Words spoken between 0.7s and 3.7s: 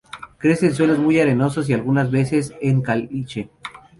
suelos muy arenosos y algunas veces en caliche.